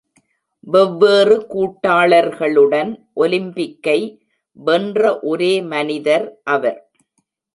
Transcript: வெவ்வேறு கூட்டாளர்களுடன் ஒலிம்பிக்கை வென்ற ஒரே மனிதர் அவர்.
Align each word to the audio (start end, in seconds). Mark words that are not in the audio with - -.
வெவ்வேறு 0.67 1.35
கூட்டாளர்களுடன் 1.49 2.91
ஒலிம்பிக்கை 3.15 3.97
வென்ற 4.59 5.03
ஒரே 5.23 5.53
மனிதர் 5.71 6.25
அவர். 6.47 6.79